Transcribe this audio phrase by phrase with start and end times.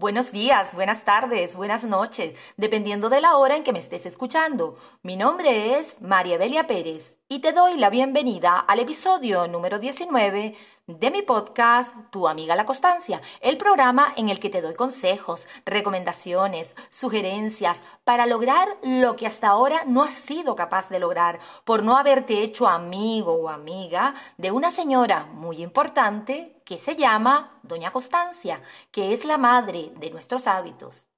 [0.00, 4.78] Buenos días, buenas tardes, buenas noches, dependiendo de la hora en que me estés escuchando.
[5.02, 10.56] Mi nombre es María Belia Pérez y te doy la bienvenida al episodio número 19
[10.98, 15.46] de mi podcast Tu amiga la constancia, el programa en el que te doy consejos,
[15.64, 21.82] recomendaciones, sugerencias para lograr lo que hasta ahora no has sido capaz de lograr por
[21.82, 27.92] no haberte hecho amigo o amiga de una señora muy importante que se llama Doña
[27.92, 31.08] Constancia, que es la madre de nuestros hábitos.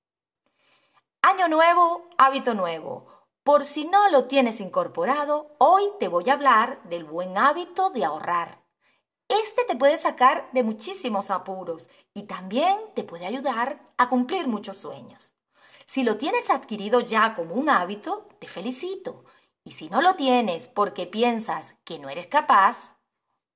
[1.22, 3.06] Año nuevo, hábito nuevo.
[3.44, 8.04] Por si no lo tienes incorporado, hoy te voy a hablar del buen hábito de
[8.04, 8.61] ahorrar.
[9.32, 14.76] Este te puede sacar de muchísimos apuros y también te puede ayudar a cumplir muchos
[14.76, 15.34] sueños.
[15.86, 19.24] Si lo tienes adquirido ya como un hábito, te felicito.
[19.64, 22.96] Y si no lo tienes porque piensas que no eres capaz,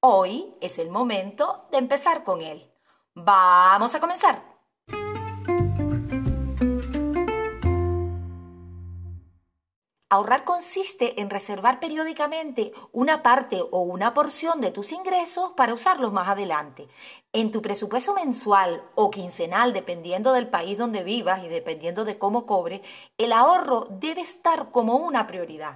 [0.00, 2.70] Hoy es el momento de empezar con él.
[3.14, 4.55] Vamos a comenzar.
[10.08, 16.12] Ahorrar consiste en reservar periódicamente una parte o una porción de tus ingresos para usarlos
[16.12, 16.86] más adelante.
[17.32, 22.46] En tu presupuesto mensual o quincenal, dependiendo del país donde vivas y dependiendo de cómo
[22.46, 22.82] cobre,
[23.18, 25.74] el ahorro debe estar como una prioridad.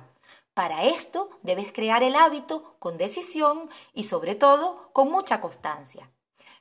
[0.55, 6.09] Para esto debes crear el hábito con decisión y sobre todo con mucha constancia.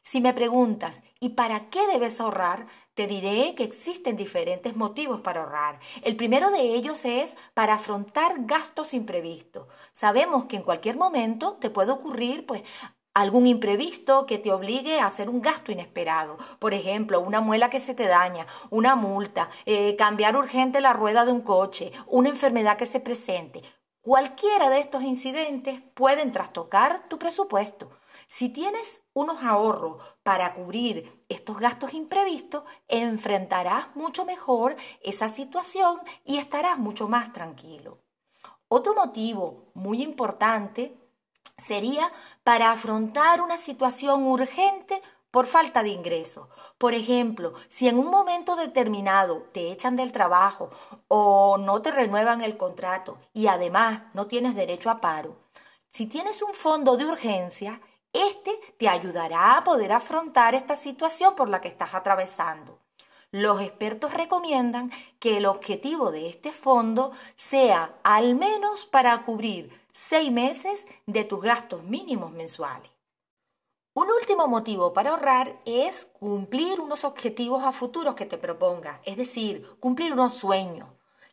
[0.02, 2.66] Si me preguntas, ¿y para qué debes ahorrar?
[3.00, 5.80] Te diré que existen diferentes motivos para ahorrar.
[6.02, 9.70] El primero de ellos es para afrontar gastos imprevistos.
[9.94, 12.62] Sabemos que en cualquier momento te puede ocurrir pues
[13.14, 16.38] algún imprevisto que te obligue a hacer un gasto inesperado.
[16.60, 21.24] Por ejemplo, una muela que se te daña, una multa, eh, cambiar urgente la rueda
[21.24, 23.62] de un coche, una enfermedad que se presente.
[24.02, 27.92] Cualquiera de estos incidentes pueden trastocar tu presupuesto.
[28.30, 36.38] Si tienes unos ahorros para cubrir estos gastos imprevistos, enfrentarás mucho mejor esa situación y
[36.38, 37.98] estarás mucho más tranquilo.
[38.68, 40.96] Otro motivo muy importante
[41.58, 42.12] sería
[42.44, 45.02] para afrontar una situación urgente
[45.32, 46.48] por falta de ingresos.
[46.78, 50.70] Por ejemplo, si en un momento determinado te echan del trabajo
[51.08, 55.36] o no te renuevan el contrato y además no tienes derecho a paro,
[55.90, 57.82] si tienes un fondo de urgencia,
[58.14, 62.80] este te ayudará a poder afrontar esta situación por la que estás atravesando.
[63.32, 70.32] Los expertos recomiendan que el objetivo de este fondo sea al menos para cubrir seis
[70.32, 72.90] meses de tus gastos mínimos mensuales.
[73.94, 79.18] Un último motivo para ahorrar es cumplir unos objetivos a futuros que te propongas, es
[79.18, 80.88] decir, cumplir unos sueños.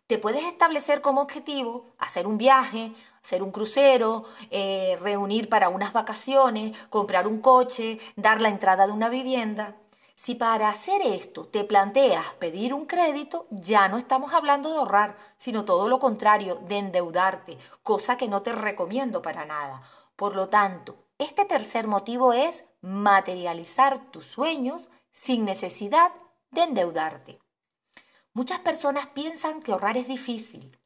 [0.06, 2.92] Te puedes establecer como objetivo hacer un viaje,
[3.24, 4.22] hacer un crucero,
[4.52, 9.74] eh, reunir para unas vacaciones, comprar un coche, dar la entrada de una vivienda.
[10.14, 15.16] Si para hacer esto te planteas pedir un crédito, ya no estamos hablando de ahorrar,
[15.38, 19.82] sino todo lo contrario, de endeudarte, cosa que no te recomiendo para nada.
[20.14, 26.12] Por lo tanto, este tercer motivo es materializar tus sueños sin necesidad
[26.52, 27.40] de endeudarte.
[28.36, 30.76] Muchas personas piensan que ahorrar es difícil.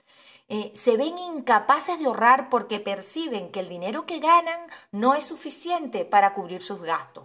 [0.49, 4.61] Eh, se ven incapaces de ahorrar porque perciben que el dinero que ganan
[4.93, 7.25] no es suficiente para cubrir sus gastos.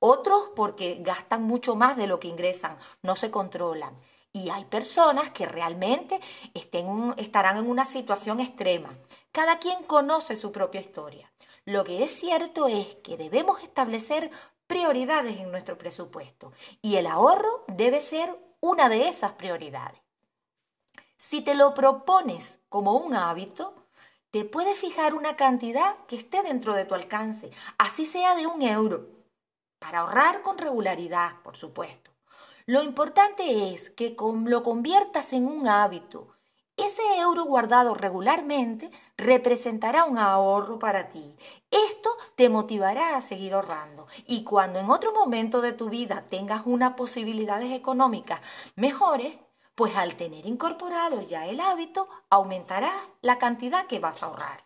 [0.00, 3.96] Otros porque gastan mucho más de lo que ingresan, no se controlan.
[4.32, 6.18] Y hay personas que realmente
[6.52, 8.92] estarán en una situación extrema.
[9.30, 11.30] Cada quien conoce su propia historia.
[11.64, 14.32] Lo que es cierto es que debemos establecer
[14.66, 16.52] prioridades en nuestro presupuesto
[16.82, 20.00] y el ahorro debe ser una de esas prioridades.
[21.16, 23.74] Si te lo propones como un hábito,
[24.30, 28.62] te puedes fijar una cantidad que esté dentro de tu alcance, así sea de un
[28.62, 29.08] euro,
[29.78, 32.10] para ahorrar con regularidad, por supuesto.
[32.66, 36.36] Lo importante es que lo conviertas en un hábito
[36.82, 41.36] ese euro guardado regularmente representará un ahorro para ti.
[41.70, 46.62] Esto te motivará a seguir ahorrando y cuando en otro momento de tu vida tengas
[46.64, 48.40] unas posibilidades económicas
[48.76, 49.34] mejores,
[49.74, 54.64] pues al tener incorporado ya el hábito, aumentará la cantidad que vas a ahorrar.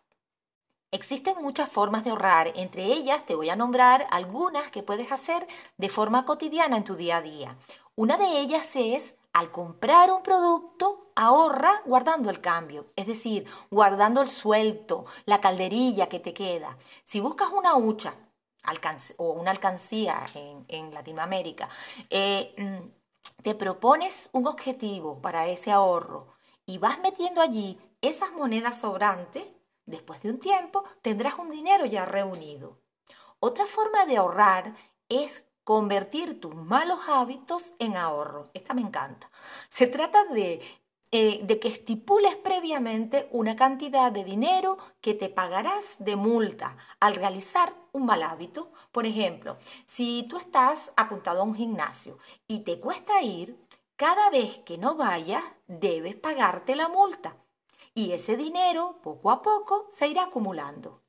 [0.90, 5.46] Existen muchas formas de ahorrar, entre ellas te voy a nombrar algunas que puedes hacer
[5.76, 7.56] de forma cotidiana en tu día a día.
[7.96, 14.22] Una de ellas es al comprar un producto, ahorra guardando el cambio, es decir, guardando
[14.22, 16.78] el suelto, la calderilla que te queda.
[17.04, 18.14] Si buscas una hucha
[19.16, 20.24] o una alcancía
[20.68, 21.68] en, Latinoamérica,
[22.10, 26.28] eh, mm, te propones un objetivo para ese ahorro
[26.64, 29.44] y vas metiendo allí esas monedas sobrantes,
[29.84, 32.78] después de un tiempo tendrás un dinero ya reunido.
[33.40, 34.76] Otra forma de ahorrar
[35.08, 38.50] es convertir tus malos hábitos en ahorro.
[38.54, 39.30] Esta me encanta.
[39.70, 40.60] Se trata de,
[41.10, 47.14] eh, de, que estipules previamente una cantidad de dinero que te pagarás de multa al
[47.14, 48.72] realizar un mal hábito.
[48.92, 49.56] Por ejemplo,
[49.86, 53.58] si tú estás apuntado a un gimnasio y te cuesta ir,
[53.96, 57.36] cada vez que no vayas debes pagarte la multa.
[57.94, 61.03] Y ese dinero, poco a poco, se irá acumulando.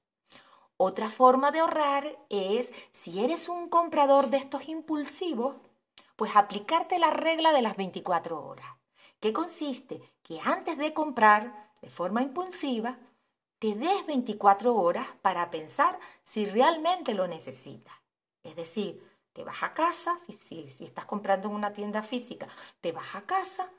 [0.78, 5.56] Otra forma de ahorrar es, si eres un comprador de estos impulsivos,
[6.18, 8.68] pues aplicarte la regla de las 24 horas,
[9.22, 12.98] que consiste que antes de comprar de forma impulsiva,
[13.60, 17.94] te des 24 horas para pensar si realmente lo necesitas.
[18.44, 19.02] Es decir,
[19.32, 22.48] te vas a casa, si, si, si estás comprando en una tienda física,
[22.82, 23.70] te vas a casa,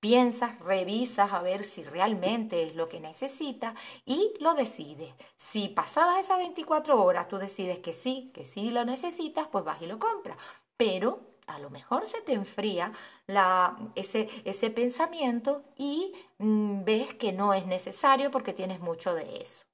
[0.00, 3.74] Piensas, revisas a ver si realmente es lo que necesitas
[4.06, 5.12] y lo decides.
[5.36, 9.82] Si pasadas esas 24 horas tú decides que sí, que sí lo necesitas, pues vas
[9.82, 10.38] y lo compras.
[10.76, 12.92] Pero a lo mejor se te enfría
[13.96, 19.64] ese, ese pensamiento y mm, ves que no es necesario porque tienes mucho de eso.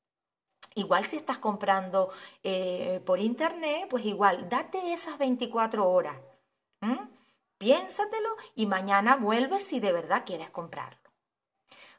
[0.75, 2.11] Igual si estás comprando
[2.43, 6.17] eh, por internet, pues igual, date esas 24 horas
[7.59, 11.11] piénsatelo y mañana vuelves si de verdad quieres comprarlo.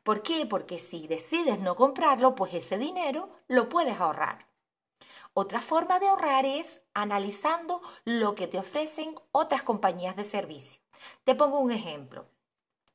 [0.03, 0.45] ¿Por qué?
[0.45, 4.47] Porque si decides no comprarlo, pues ese dinero lo puedes ahorrar.
[5.33, 10.79] Otra forma de ahorrar es analizando lo que te ofrecen otras compañías de servicio.
[11.23, 12.27] Te pongo un ejemplo.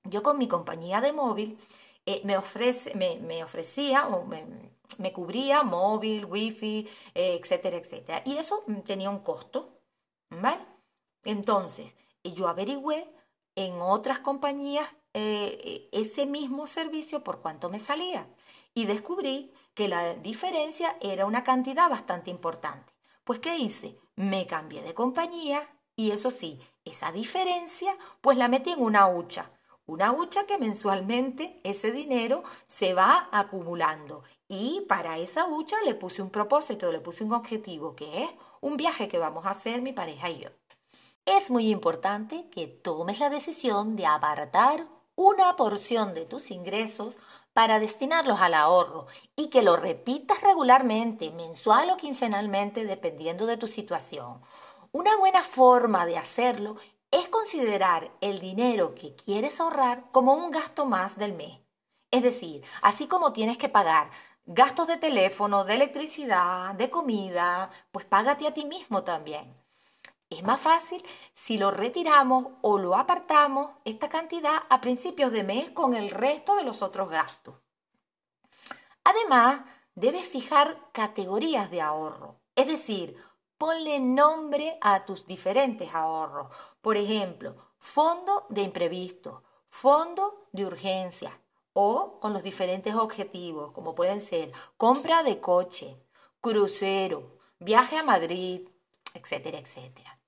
[0.05, 1.59] Yo con mi compañía de móvil
[2.07, 8.23] eh, me, ofrece, me, ofrecía o me, cubría móvil, wifi, eh, etcétera, etcétera.
[8.25, 9.81] Y eso tenía un costo,
[10.31, 10.65] ¿vale?
[11.25, 11.93] Entonces,
[12.25, 13.11] yo averigüé
[13.57, 18.29] en otras compañías eh, ese mismo servicio por cuánto me salía
[18.75, 22.93] y descubrí que la diferencia era una cantidad bastante importante.
[23.25, 23.99] Pues ¿qué hice?
[24.17, 29.51] Me cambié de compañía y eso sí, esa diferencia pues la metí en una hucha.
[29.87, 34.23] Una hucha que mensualmente ese dinero se va acumulando.
[34.47, 38.31] Y para esa hucha le puse un propósito, le puse un objetivo, que es
[38.61, 40.51] un viaje que vamos a hacer mi pareja y yo
[41.25, 47.17] es muy importante que tomes la decisión de apartar una porción de tus ingresos
[47.53, 49.07] para destinarlos al ahorro
[49.37, 54.41] y que lo repitas regularmente, mensual o quincenalmente, dependiendo de tu situación.
[54.93, 56.77] Una buena forma de hacerlo
[57.11, 61.61] es considerar el dinero que quieres ahorrar como un gasto más del mes.
[62.11, 64.11] Es decir, así como tienes que pagar
[64.47, 69.55] gastos de teléfono, de electricidad, de comida, pues págate a ti mismo también.
[70.31, 71.05] Es más fácil
[71.35, 76.55] si lo retiramos o lo apartamos esta cantidad a principios de mes con el resto
[76.55, 77.57] de los otros gastos.
[79.03, 79.63] Además,
[79.97, 83.17] debes fijar categorías de ahorro, es decir,
[83.59, 86.47] ponle nombre a tus diferentes ahorros.
[86.81, 91.41] Por ejemplo, fondo de imprevisto, fondo de urgencia
[91.73, 95.97] o con los diferentes objetivos, como pueden ser compra de coche,
[96.41, 98.69] crucero, viaje a Madrid,
[99.13, 100.20] etcétera, etcétera.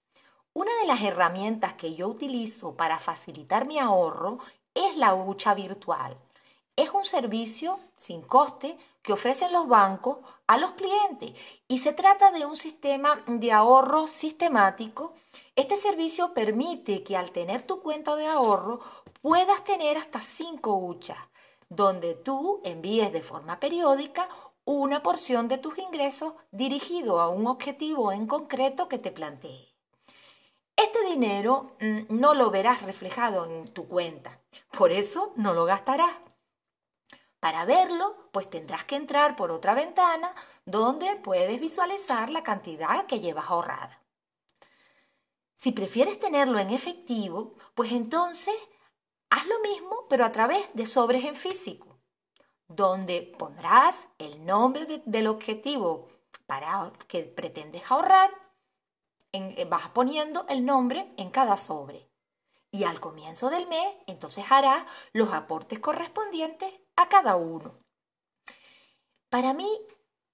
[0.54, 4.38] Una de las herramientas que yo utilizo para facilitar mi ahorro
[4.74, 6.18] es la hucha virtual.
[6.76, 11.32] Es un servicio sin coste que ofrecen los bancos a los clientes
[11.68, 15.14] y se trata de un sistema de ahorro sistemático.
[15.56, 18.80] Este servicio permite que al tener tu cuenta de ahorro
[19.22, 21.18] puedas tener hasta cinco huchas,
[21.70, 24.28] donde tú envíes de forma periódica
[24.66, 29.71] una porción de tus ingresos dirigido a un objetivo en concreto que te plantees.
[31.12, 34.40] Dinero mm, no lo verás reflejado en tu cuenta,
[34.70, 36.16] por eso no lo gastarás.
[37.38, 43.20] Para verlo, pues tendrás que entrar por otra ventana donde puedes visualizar la cantidad que
[43.20, 44.00] llevas ahorrada.
[45.54, 48.54] Si prefieres tenerlo en efectivo, pues entonces
[49.28, 51.98] haz lo mismo pero a través de sobres en físico,
[52.68, 56.08] donde pondrás el nombre del objetivo
[56.46, 58.41] para que pretendes ahorrar
[59.32, 62.08] eh, vas poniendo el nombre en cada sobre.
[62.70, 67.74] Y al comienzo del mes, entonces harás los aportes correspondientes a cada uno.
[69.28, 69.68] Para mí,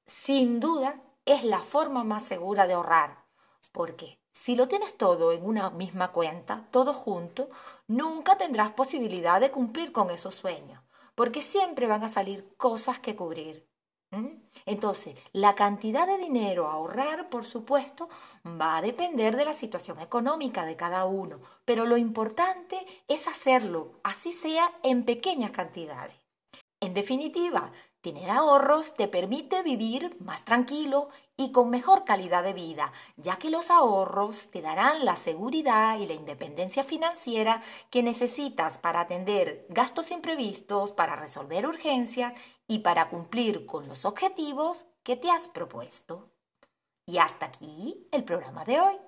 [0.07, 3.25] sin duda, es la forma más segura de ahorrar,
[3.73, 7.51] porque si lo tienes todo en una misma cuenta, todo junto,
[7.87, 10.83] nunca tendrás posibilidad de cumplir con esos sueños,
[11.15, 13.68] porque siempre van a salir cosas que cubrir.
[14.65, 18.09] Entonces, la cantidad de dinero a ahorrar, por supuesto,
[18.47, 23.93] va a depender de la situación económica de cada uno, pero lo importante es hacerlo,
[24.03, 26.17] así sea en pequeñas cantidades.
[26.81, 32.93] En definitiva, Tener ahorros te permite vivir más tranquilo y con mejor calidad de vida,
[33.17, 39.01] ya que los ahorros te darán la seguridad y la independencia financiera que necesitas para
[39.01, 42.35] atender gastos imprevistos, para resolver urgencias
[42.69, 46.31] y para cumplir con los objetivos que te has propuesto.
[47.05, 49.08] Y hasta aquí el programa de hoy.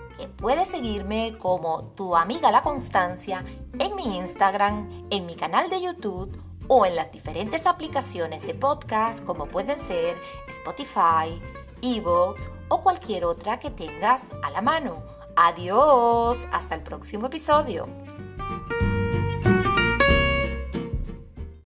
[0.27, 3.43] puedes seguirme como tu amiga La Constancia
[3.79, 9.23] en mi Instagram, en mi canal de YouTube o en las diferentes aplicaciones de podcast
[9.25, 11.41] como pueden ser Spotify,
[11.81, 15.03] Evox o cualquier otra que tengas a la mano.
[15.35, 17.87] Adiós, hasta el próximo episodio.